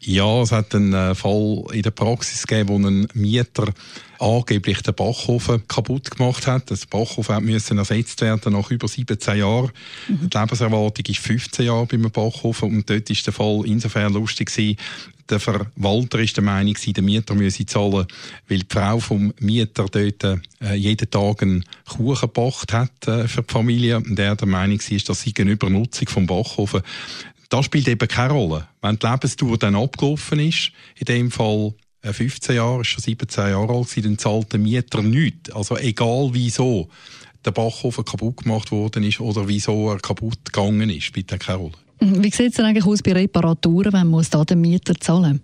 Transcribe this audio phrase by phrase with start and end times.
[0.00, 3.72] Ja, es hat einen äh, Fall in der Praxis gegeben, wo ein Mieter
[4.18, 6.70] angeblich den Bachhofen kaputt gemacht hat.
[6.70, 9.70] Das Bachhofen musste ersetzt werden nach über 17 Jahren.
[10.08, 10.30] Mhm.
[10.30, 14.76] Die Lebenserwartung ist 15 Jahre beim Bachhofen und dort ist der Fall insofern lustig gewesen,
[15.28, 18.06] der Verwalter ist der Meinung, der Mieter müsse zahlen,
[18.48, 23.42] weil die Frau vom Mieter dort äh, jeden Tag einen Kuchen gebracht hat äh, für
[23.42, 23.96] die Familie.
[23.98, 26.82] Und er der Meinung war, dass sie eine Übernutzung vom Bachhofen
[27.48, 28.68] das spielt eben keine Rolle.
[28.82, 33.50] Wenn die Lebensdauer dann abgelaufen ist, in dem Fall 15 äh, Jahre, ist schon 17
[33.50, 35.50] Jahre alt, dann zahlt der Mieter nichts.
[35.50, 36.88] Also egal wieso
[37.44, 41.72] der Bachhofen kaputt gemacht worden ist oder wieso er kaputt gegangen ist, spielt keine Rolle.
[42.00, 42.22] Mhm.
[42.22, 45.40] Wie sieht es denn eigentlich aus bei Reparaturen, wenn muss da der Mieter zahlen?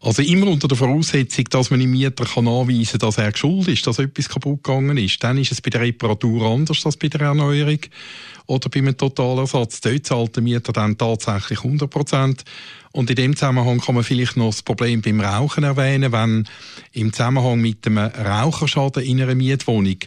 [0.00, 3.66] Also immer unter der Voraussetzung, dass man dem Mieter kann nachweisen kann, dass er schuld
[3.66, 5.22] ist, dass etwas kaputt gegangen ist.
[5.24, 7.80] Dann ist es bei der Reparatur anders als bei der Erneuerung
[8.46, 9.80] oder bei einem Totalersatz.
[9.80, 12.44] Dort zahlt der Mieter dann tatsächlich 100 Prozent.
[12.92, 16.48] Und in dem Zusammenhang kann man vielleicht noch das Problem beim Rauchen erwähnen, wenn
[16.92, 19.98] im Zusammenhang mit einem Raucherschaden in einer Mietwohnung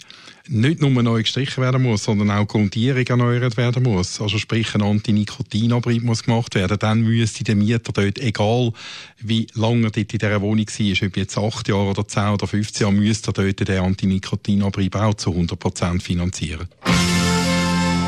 [0.48, 4.20] nicht nur neu gestrichen werden muss, sondern auch Grundierung erneuert werden muss.
[4.20, 6.78] Also sprich, ein Anti-Nikotin-Abrieb muss gemacht werden.
[6.80, 8.74] Dann müsste der Mieter dort, egal
[9.20, 12.48] wie lange er dort in dieser Wohnung war, ob jetzt acht Jahre oder zehn oder
[12.48, 16.68] 15 Jahre, müsste er dort den Anti-Nikotin-Abrieb auch zu 100 Prozent finanzieren.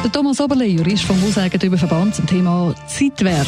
[0.04, 3.48] Der Thomas Oberle, Jurist vom Hauseigentümerverband zum Thema Zeitwert.